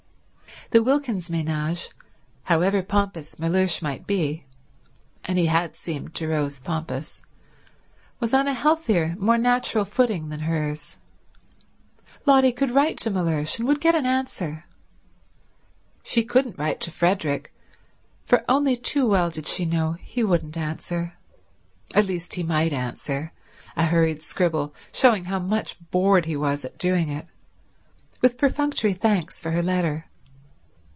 The 0.71 0.81
Wilkins 0.83 1.27
ménage, 1.27 1.89
however 2.43 2.81
pompous 2.81 3.35
Mellersh 3.37 3.81
might 3.81 4.07
be, 4.07 4.45
and 5.21 5.37
he 5.37 5.47
had 5.47 5.75
seemed 5.75 6.15
to 6.15 6.29
Rose 6.29 6.61
pompous, 6.61 7.21
was 8.21 8.33
on 8.33 8.47
a 8.47 8.53
healthier, 8.53 9.17
more 9.19 9.37
natural 9.37 9.83
footing 9.83 10.29
than 10.29 10.41
hers. 10.41 10.97
Lotty 12.25 12.53
could 12.53 12.71
write 12.71 12.97
to 12.99 13.11
Mellersh 13.11 13.59
and 13.59 13.67
would 13.67 13.81
get 13.81 13.95
an 13.95 14.05
answer. 14.05 14.63
She 16.05 16.23
couldn't 16.23 16.57
write 16.57 16.79
to 16.81 16.91
Frederick, 16.91 17.53
for 18.23 18.45
only 18.47 18.77
too 18.77 19.05
well 19.05 19.29
did 19.29 19.47
she 19.47 19.65
know 19.65 19.93
he 19.99 20.23
wouldn't 20.23 20.55
answer. 20.55 21.15
At 21.93 22.05
least, 22.05 22.35
he 22.35 22.43
might 22.43 22.71
answer—a 22.71 23.85
hurried 23.87 24.21
scribble, 24.21 24.73
showing 24.93 25.25
how 25.25 25.39
much 25.39 25.75
bored 25.91 26.27
he 26.27 26.37
was 26.37 26.63
at 26.63 26.77
doing 26.77 27.09
it, 27.09 27.27
with 28.21 28.37
perfunctory 28.37 28.93
thanks 28.93 29.37
for 29.37 29.51
her 29.51 29.61
letter. 29.63 30.05